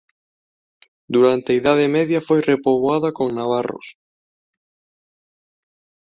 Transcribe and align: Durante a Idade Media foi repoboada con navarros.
Durante 1.15 1.47
a 1.51 1.57
Idade 1.61 1.85
Media 1.97 2.19
foi 2.27 2.39
repoboada 2.51 3.09
con 3.17 3.27
navarros. 3.39 3.87